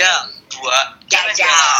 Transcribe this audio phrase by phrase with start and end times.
[0.00, 0.14] Ya,
[0.48, 0.96] dua.
[1.12, 1.76] Jajal.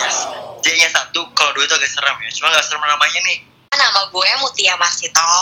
[0.00, 0.16] Yes.
[0.64, 2.30] J-nya satu, kalau dua itu agak serem ya.
[2.32, 3.44] Cuma gak serem namanya nih.
[3.76, 5.36] Nama gue Mutia Marsito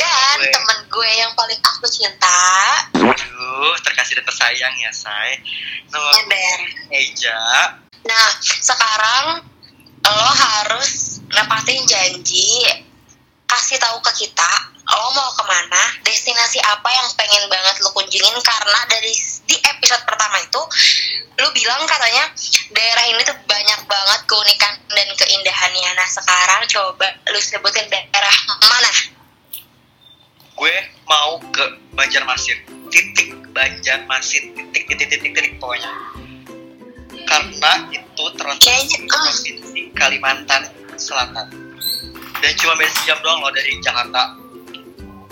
[0.00, 0.52] dan Gue.
[0.52, 2.40] temen gue yang paling aku cinta
[2.92, 5.36] Aduh, terkasih dan tersayang ya, Say.
[5.92, 6.58] Nama gue Ember.
[6.96, 7.40] Eja.
[8.08, 9.44] Nah, sekarang
[10.08, 12.64] lo harus nepatin janji
[13.48, 14.50] kasih tahu ke kita
[14.88, 19.12] lo mau ke mana, destinasi apa yang pengen banget lo kunjungin karena dari
[19.44, 20.60] di episode pertama itu
[21.38, 22.24] lo bilang katanya
[22.72, 25.90] daerah ini tuh banyak banget keunikan dan keindahannya.
[25.92, 28.92] Nah sekarang coba lo sebutin daerah mana?
[30.56, 30.74] Gue
[31.06, 32.58] mau ke Banjarmasin.
[32.90, 34.56] Titik Banjarmasin.
[34.56, 35.92] Titik, titik, titik, titik pokoknya.
[37.28, 39.04] Karena itu terletak di.
[39.06, 39.50] Provinsi
[39.94, 40.66] Kalimantan
[40.98, 41.67] Selatan.
[42.38, 44.38] Dan cuma beda sejam doang loh dari Jakarta.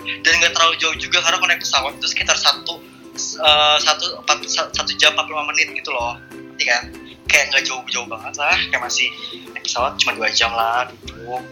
[0.03, 2.79] Dan nggak terlalu jauh juga karena kalau naik pesawat itu sekitar satu
[3.17, 6.15] eh, satu empat satu jam 45 menit gitu loh.
[6.31, 6.83] Nanti kan
[7.27, 9.07] kayak nggak jauh-jauh banget lah, kayak masih
[9.51, 11.43] naik pesawat cuma dua jam lah duduk.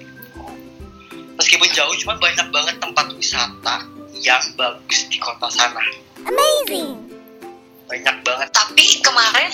[1.36, 3.84] Meskipun jauh, cuma banyak banget tempat wisata
[4.23, 5.84] yang bagus di kota sana.
[6.23, 6.95] Amazing!
[7.92, 8.50] Banyak banget.
[8.56, 9.52] Tapi kemarin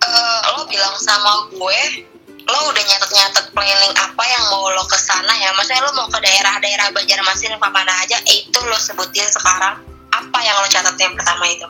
[0.00, 2.08] eh, lo bilang sama gue
[2.52, 6.20] lo udah nyatet-nyatet planning apa yang mau lo ke sana ya maksudnya lo mau ke
[6.20, 9.80] daerah-daerah Banjarmasin apa mana aja itu lo sebutin sekarang
[10.12, 11.64] apa yang lo catat yang pertama itu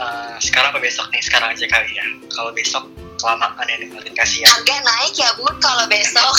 [0.00, 1.20] Eh, sekarang apa besok nih?
[1.20, 2.06] Sekarang aja kali ya.
[2.32, 2.88] Kalau besok
[3.20, 4.48] kelamaan ya dengerin kasihan.
[4.48, 6.24] agak naik ya bun kalau besok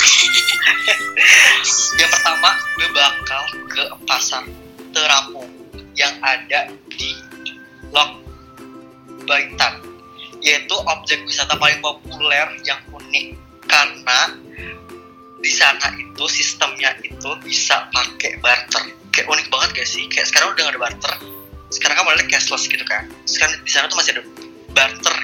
[2.02, 4.44] Yang pertama, gue bakal ke pasar
[4.90, 5.46] terapung
[5.94, 7.14] yang ada di
[7.94, 8.18] Lok
[9.30, 9.78] Baitan,
[10.42, 13.38] yaitu objek wisata paling populer yang unik
[13.70, 14.20] karena
[15.42, 18.94] di sana itu sistemnya itu bisa pakai barter.
[19.10, 20.06] Kayak unik banget gak sih?
[20.10, 21.14] Kayak sekarang udah gak ada barter.
[21.74, 23.10] Sekarang kan mulai cashless gitu kan.
[23.26, 24.24] Sekarang di sana tuh masih ada
[24.74, 25.18] barter.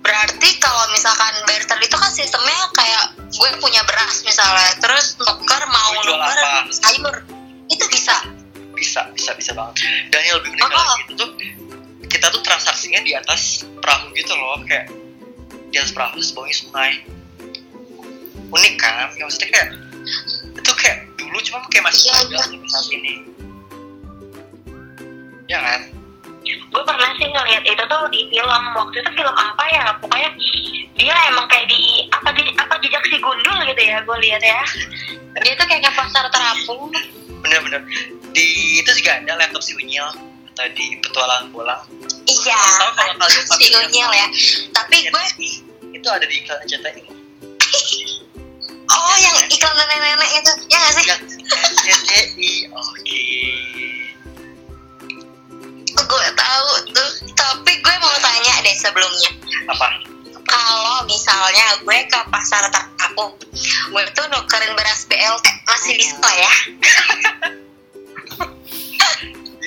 [0.00, 5.92] berarti kalau misalkan barter itu kan sistemnya kayak gue punya beras misalnya terus nuker mau
[6.02, 6.38] nuker
[6.74, 7.14] sayur
[7.70, 8.26] itu bisa
[8.74, 10.74] bisa bisa bisa banget dan yang lebih unik Oh.
[10.74, 11.30] lagi itu tuh
[12.20, 14.92] kita tuh transaksinya di atas perahu gitu loh kayak
[15.72, 16.92] di atas perahu terus bawahnya sungai.
[18.52, 19.08] Unik kan?
[19.16, 19.68] Ya, maksudnya kayak
[20.52, 22.68] itu kayak dulu cuma kayak masih Iya, ada iya.
[22.68, 23.14] saat ini.
[25.48, 25.80] Ya kan?
[26.44, 28.62] Gue pernah sih ngeliat itu tuh di film.
[28.76, 29.84] Waktu itu film apa ya?
[30.04, 30.30] Pokoknya
[31.00, 34.60] dia emang kayak di apa di apa jejak si gundul gitu ya gue lihat ya.
[35.40, 36.92] Dia tuh kayak pasar terapung.
[37.40, 37.80] Bener-bener.
[38.36, 41.82] Di itu juga ada laptop si Unyil atau di petualangan bolang
[42.26, 44.26] iya Tahu kalau kalian si unyil ya.
[44.74, 45.24] tapi gue
[45.94, 47.02] itu ada di iklan CTI
[48.94, 51.04] oh yang iklan nenek-nenek itu ya nggak sih?
[51.86, 53.22] CTI oke.
[55.90, 59.30] Gue tahu tuh tapi gue mau tanya deh sebelumnya.
[59.70, 59.88] Apa?
[60.50, 63.38] Kalau misalnya gue ke pasar terapung
[63.90, 66.52] gue tuh nukerin beras BLT masih bisa ya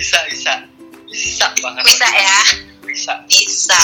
[0.04, 0.54] bisa bisa.
[1.08, 1.84] Bisa banget.
[1.88, 2.40] Bisa ya?
[2.84, 3.14] Bisa.
[3.24, 3.80] Bisa.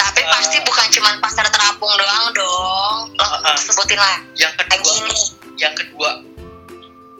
[0.00, 0.28] Tapi Eh.
[0.32, 2.96] pasti bukan cuma pasar terapung doang dong.
[3.12, 3.56] Lo Uh-uh.
[3.60, 4.24] sebutin lah.
[4.40, 5.14] Yang lagi kedua ini
[5.60, 6.10] yang kedua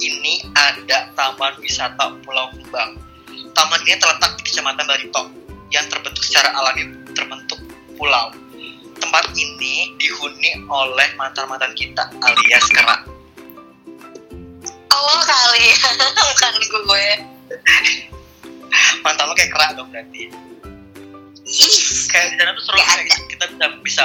[0.01, 2.97] ini ada Taman Wisata Pulau Kembang.
[3.53, 5.23] Taman ini terletak di Kecamatan Barito
[5.69, 7.61] yang terbentuk secara alami terbentuk
[8.01, 8.33] pulau.
[8.97, 13.05] Tempat ini dihuni oleh mantan-mantan kita alias kerak
[14.95, 15.67] oh kali.
[16.33, 16.53] Bukan
[16.89, 17.07] gue
[19.05, 20.33] mantan lo kayak kerak dong berarti.
[22.11, 24.03] Kayak di sana tuh seru kayak kita bisa bisa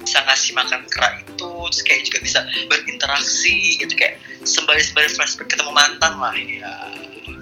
[0.00, 5.48] bisa ngasih makan kerak itu terus kayak juga bisa berinteraksi gitu kayak sembari sembari flashback
[5.52, 6.72] ketemu mantan lah ya.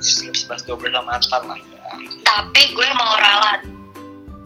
[0.02, 1.78] Sebelas dua belas mantan lah ya.
[2.26, 3.60] tapi gue mau ralat.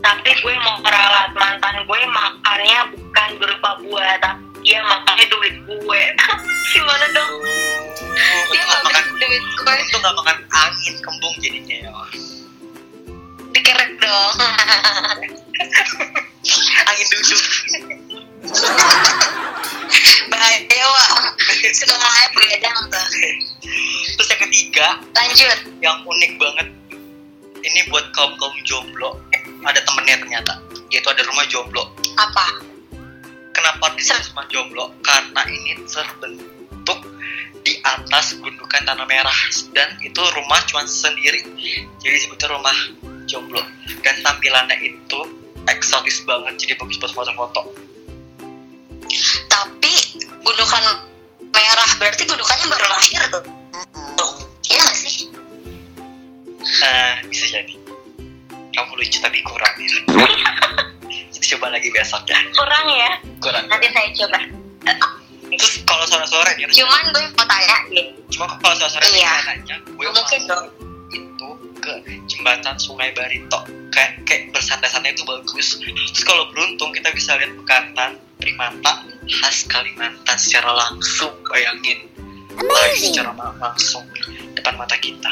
[0.02, 1.30] Tapi gue mau ralat.
[1.34, 6.02] Mantan gue makannya bukan berupa buah tapi dia makannya duit gue.
[6.72, 7.32] Gimana dong?
[8.50, 9.72] Dia Itu nggak ngambil makan duit gue.
[9.82, 11.92] Itu nggak makan angin kembung jadinya ya.
[13.52, 14.34] Dikerek dong.
[16.90, 17.42] Angin duduk.
[20.32, 21.10] Bahaya wah
[21.70, 23.06] suka ngelayak begadang tuh
[24.18, 25.58] terus yang ketiga lanjut.
[25.78, 26.66] yang unik banget
[27.62, 29.22] ini buat kaum kaum jomblo.
[29.62, 30.58] Ada temennya ternyata.
[30.90, 31.94] Yaitu ada rumah jomblo.
[32.18, 32.71] Apa
[33.62, 36.98] kenapa disebut rumah jomblo karena ini terbentuk
[37.62, 39.38] di atas gundukan tanah merah
[39.70, 41.46] dan itu rumah cuma sendiri.
[42.02, 42.74] Jadi disebutnya rumah
[43.30, 43.62] jomblo.
[44.02, 45.20] Dan tampilannya itu
[45.70, 47.70] eksotis banget jadi bagus buat foto-foto.
[49.46, 49.94] Tapi
[50.42, 50.82] gundukan
[51.54, 53.44] merah berarti gundukannya baru lahir tuh?
[54.18, 54.32] Tuh,
[54.74, 55.30] iya gak sih?
[56.82, 57.78] Nah, bisa jadi.
[58.74, 59.74] Kamu lucu tapi kurang
[61.32, 62.38] coba lagi besok ya.
[62.52, 63.64] kurang ya Kurang.
[63.68, 64.38] nanti saya coba
[65.52, 69.36] Terus kalau sore-sore nih, Cuman gue mau tanya nih, cuma kalau sore-sore Iya.
[69.44, 70.64] nanya, gue mungkin mau dong.
[71.12, 71.92] itu ke
[72.24, 73.60] jembatan Sungai Barito.
[73.92, 75.76] Kayak kayak bersantai-santai itu bagus.
[75.76, 81.36] Terus kalau beruntung kita bisa lihat bekantan primata khas Kalimantan secara langsung.
[81.44, 82.08] Bayangin
[82.56, 84.08] live secara langsung
[84.56, 85.28] depan mata kita.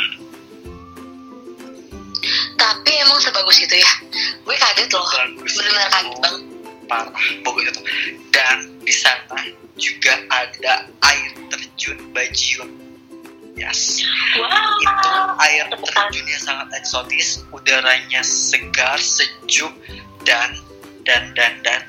[2.61, 3.93] Tapi emang sebagus itu ya?
[4.45, 5.05] Gue kaget loh.
[5.09, 5.53] Bagus.
[5.57, 6.43] Bener-bener kaget banget.
[6.91, 7.15] parah
[7.47, 7.81] bagus itu
[8.35, 9.39] dan di sana
[9.79, 12.71] juga ada air terjun Bajiun
[13.55, 14.03] yes
[14.35, 15.11] wow itu
[15.47, 19.71] air terjun yang sangat eksotis udaranya segar sejuk
[20.27, 20.59] dan
[21.06, 21.87] dan dan dan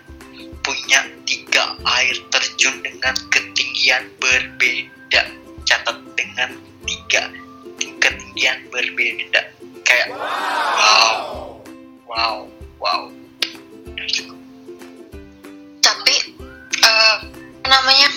[0.62, 5.34] punya tiga air terjun dengan ketinggian berbeda
[5.66, 6.54] catat dengan
[6.86, 7.34] tiga
[7.98, 9.50] ketinggian berbeda
[9.92, 11.12] kayak wow
[12.08, 12.36] wow
[12.80, 13.02] wow.
[15.84, 16.16] Tapi
[16.80, 17.16] eh,
[17.62, 18.10] apa namanya?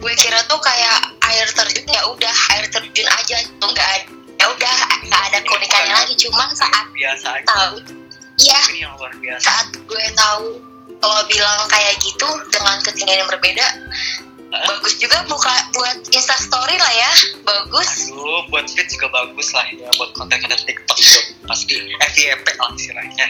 [0.00, 4.46] Gue kira tuh kayak air terjun ya udah air terjun aja tuh nggak ada ya
[4.52, 6.14] udah nggak ada keunikannya lagi.
[6.16, 7.44] Cuman saat biasa aja.
[7.44, 7.76] tahu
[8.36, 9.44] iya ini yang luar biasa.
[9.48, 10.60] saat gue tahu
[11.00, 13.66] kalau bilang kayak gitu dengan ketinggian yang berbeda
[14.46, 17.10] bagus juga buka buat instastory lah ya
[17.42, 21.20] bagus Aduh, buat fit juga bagus lah ya buat konten-konten TikTok juga
[21.50, 21.74] pasti
[22.14, 23.26] FYP lah istilahnya.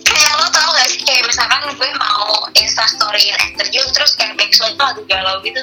[0.00, 4.74] kayak lo tau gak sih kayak misalkan gue mau instastoryin air terjun terus kayak backsound
[4.74, 5.60] tuh lagu galau gitu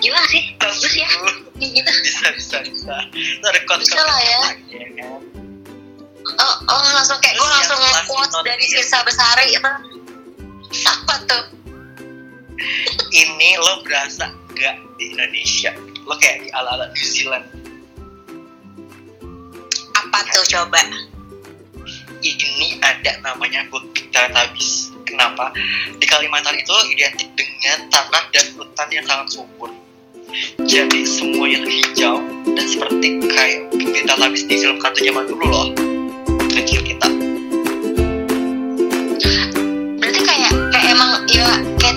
[0.00, 1.08] gimana sih bagus ya
[1.60, 2.94] gitu Bisa bisa bisa.
[3.12, 4.40] Itu ada konten Bisa lah ya.
[4.72, 5.20] ya kan?
[6.40, 7.78] oh, oh langsung kayak gue Yang langsung
[8.08, 8.80] quotes dari here.
[8.80, 9.70] Sirsa Besari itu
[10.86, 11.42] apa tuh
[13.10, 15.72] Ini lo berasa gak di Indonesia?
[16.04, 17.46] Lo kayak di ala-ala New Zealand.
[20.00, 20.80] apa tuh coba
[22.20, 24.92] Ini ada namanya Bukit Teletubbies.
[25.08, 25.54] Kenapa?
[25.96, 29.70] Di Kalimantan itu identik dengan tanah dan hutan yang sangat subur.
[30.68, 32.20] Jadi semuanya hijau
[32.52, 35.68] dan seperti kayak Bukit Teletubbies di film kartun zaman dulu loh.
[36.52, 37.19] Kecil kita.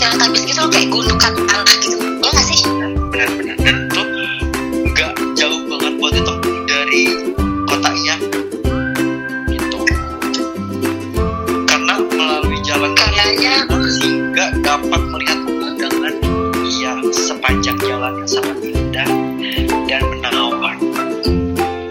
[0.03, 1.95] Kayak Teletubbies gitu kayak gundukan tanah gitu.
[1.95, 2.59] Ya nggak sih?
[3.07, 3.55] Benar-benar.
[3.63, 4.01] Dan itu
[4.91, 6.33] nggak jauh banget buat itu
[6.67, 7.03] dari
[7.63, 8.15] kotanya
[9.47, 9.79] gitu.
[11.71, 13.63] Karena melalui jalan Kayaknya.
[13.95, 16.15] sehingga dapat melihat pemandangan
[16.67, 19.07] yang sepanjang jalan yang sangat indah
[19.87, 20.83] dan menawan.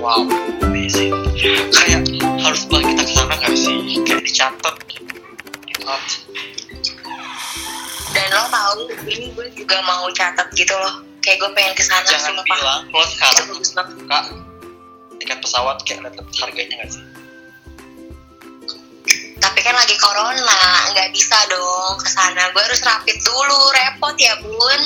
[0.05, 0.29] Wow
[0.61, 1.17] amazing.
[1.73, 2.13] Kayak
[2.45, 4.05] harus banget kita ke sana nggak sih?
[4.05, 4.75] Kayak dicatat.
[4.85, 5.01] Gitu.
[8.23, 11.03] Dan lo tahu ini gue juga mau catat gitu loh.
[11.27, 12.55] Kayak gue pengen ke sana jangan sumpah.
[12.55, 13.03] bilang itu
[13.67, 14.25] sekarang kak
[15.19, 17.03] tiket pesawat kayak lihat harganya nggak sih?
[19.43, 20.63] Tapi kan lagi corona
[20.95, 24.83] nggak bisa dong ke sana gue harus rapid dulu repot ya bun.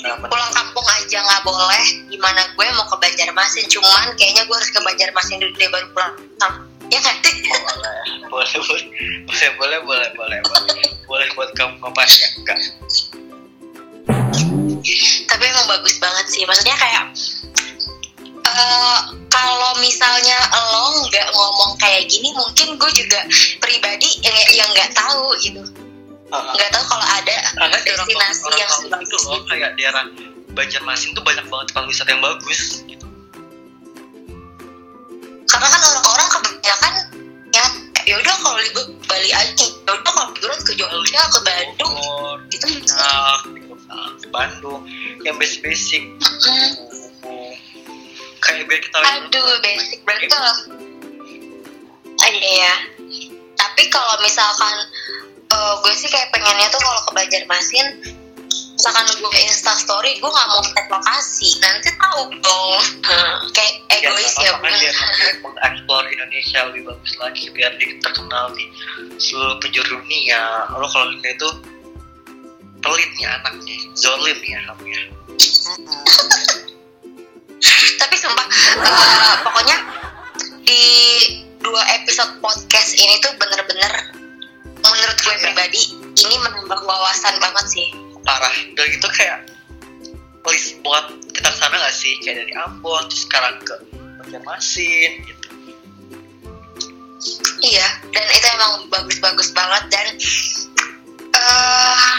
[0.00, 0.32] Kenapa?
[0.32, 1.84] pulang kampung aja nggak boleh.
[2.08, 3.68] Gimana gue mau ke Banjarmasin?
[3.68, 6.14] Cuman kayaknya gue harus ke Banjarmasin dulu deh baru pulang.
[6.88, 7.16] Ya nggak?
[7.20, 7.36] Sih
[8.32, 8.84] boleh boleh.
[9.28, 10.86] Boleh boleh boleh boleh boleh.
[11.04, 12.58] Boleh buat kamu ngapasnya enggak.
[15.28, 16.42] Tapi emang bagus banget sih.
[16.48, 17.04] Maksudnya kayak
[18.48, 18.98] eh,
[19.28, 20.38] kalau misalnya
[20.72, 23.20] lo nggak ngomong kayak gini mungkin gue juga
[23.60, 25.60] pribadi yang yang nggak tahu gitu.
[26.32, 30.04] Nggak tahu kalau ada karena destinasi orang yang tahu sebagus itu loh kayak daerah
[30.52, 33.06] Banjarmasin tuh banyak banget tempat wisata yang bagus gitu.
[35.48, 36.92] Karena kan orang-orang kebanyakan
[38.12, 39.66] ya udah kalau libur Bali aja.
[39.88, 41.96] Ya udah kalau liburan ke Jogja ke Bandung.
[41.96, 42.66] Bogor, gitu.
[42.92, 43.40] Nah,
[44.20, 44.84] ke Bandung.
[45.24, 46.02] Yang basic basic
[48.42, 50.52] kayak biar kita aduh basic berarti kalau
[52.26, 52.42] iya.
[52.42, 52.74] Ya
[53.54, 54.74] tapi kalau misalkan
[55.46, 57.86] eh, gue sih kayak pengennya tuh kalau ke Banjarmasin
[58.82, 61.54] misalkan gue insta story gue nggak mau tag lokasi.
[61.62, 62.82] Nanti tahu dong.
[63.06, 64.96] Hmm, kayak egois ya kan biar
[65.38, 68.66] mengeksplor Indonesia lebih bagus lagi biar dia terkenal di
[69.22, 70.66] seluruh penjuru dunia.
[70.74, 71.62] Lo kalau ini tuh
[72.82, 75.02] pelit nih anaknya zolim ya kamu ya.
[78.02, 78.46] Tapi sumpah
[78.82, 79.78] eh, pokoknya
[80.66, 80.82] di
[81.62, 84.10] dua episode podcast ini tuh bener-bener
[84.82, 89.46] menurut gue pribadi ini menambah wawasan banget sih parah udah gitu kayak
[90.48, 95.46] list buat kita sana gak sih kayak dari Ambon terus sekarang ke Banjarmasin gitu
[97.62, 100.06] iya dan itu emang bagus-bagus banget dan
[101.32, 102.12] eh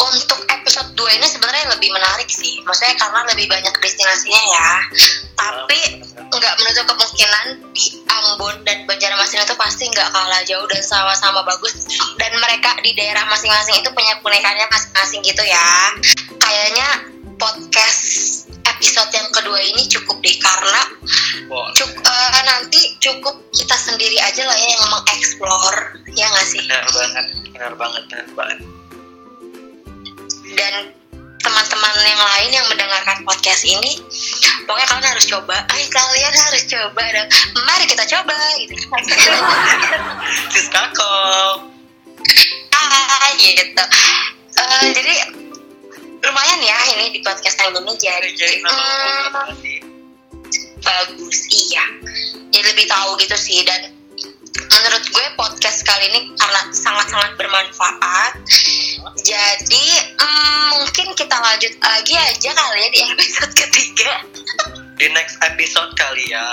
[0.00, 2.56] untuk episode 2 ini sebenarnya lebih menarik sih.
[2.64, 4.70] Maksudnya karena lebih banyak destinasinya ya.
[5.36, 5.99] Tapi
[6.30, 11.90] nggak menutup kemungkinan di Ambon dan Banjarmasin itu pasti nggak kalah jauh dan sama-sama bagus.
[12.16, 15.70] Dan mereka di daerah masing-masing itu punya keunikannya masing-masing gitu ya.
[16.38, 16.88] Kayaknya
[17.40, 18.04] podcast
[18.68, 20.82] episode yang kedua ini cukup deh karena
[21.76, 25.74] cuk, eh, nanti cukup kita sendiri aja lah ya yang mengeksplor
[26.12, 28.58] ya nggak sih benar banget, benar banget, benar banget.
[30.58, 30.74] dan
[31.40, 34.00] teman-teman yang lain yang mendengarkan podcast ini
[34.70, 35.56] pokoknya kalian harus coba.
[35.74, 37.28] Ay kalian harus coba dong.
[37.66, 38.74] Mari kita coba gitu.
[40.54, 41.54] Sis kakak.
[42.70, 43.84] ah gitu.
[44.54, 45.14] Eh, jadi
[46.22, 49.50] lumayan ya ini di podcast yang ini jadi Jadi hmm,
[50.86, 51.84] bagus iya.
[52.54, 53.90] Jadi lebih tahu gitu sih dan
[54.50, 58.32] menurut gue podcast kali ini karena sangat-sangat bermanfaat.
[59.20, 59.84] Jadi
[60.18, 64.12] hmm, mungkin kita lanjut lagi aja kali ya di episode ketiga.
[64.96, 66.46] Di next episode kali ya.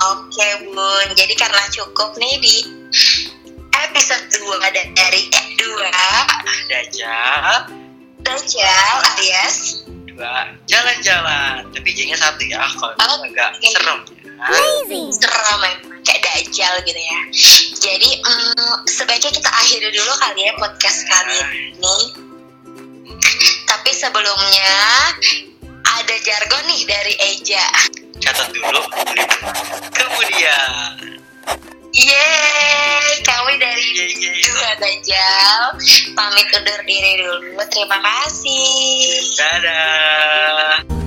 [0.00, 1.06] oke bun.
[1.12, 2.54] Jadi karena cukup nih di
[3.80, 7.44] episode 2 dan dari eh, 2 Dajjal
[8.20, 9.84] Dajjal alias.
[10.04, 10.52] Dua.
[10.68, 11.64] Jalan-jalan.
[11.72, 12.60] Tapi J-nya satu ya.
[12.60, 13.68] Kalau Oh, itu agak oke.
[13.72, 13.98] serem
[15.16, 15.80] serem memang kayak
[16.40, 17.20] dajjal gitu ya.
[17.76, 21.36] Jadi mm, sebaiknya kita akhiri dulu kali ya podcast kali
[21.76, 21.98] ini.
[23.68, 24.72] Tapi sebelumnya
[25.84, 27.66] ada jargon nih dari Eja.
[28.24, 28.80] Catat dulu.
[29.92, 30.72] Kemudian.
[31.90, 33.84] Yeay, kami dari
[34.40, 35.60] dua dajjal.
[36.16, 37.60] Pamit undur diri dulu.
[37.68, 39.20] Terima kasih.
[39.36, 41.00] Dadah